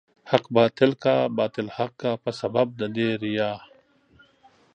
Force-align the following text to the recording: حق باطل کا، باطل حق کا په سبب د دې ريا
حق 0.29 0.45
باطل 0.57 0.91
کا، 1.03 1.15
باطل 1.39 1.67
حق 1.77 1.93
کا 2.01 2.11
په 2.23 2.31
سبب 2.39 2.67
د 2.79 2.81
دې 2.95 3.09
ريا 3.21 3.51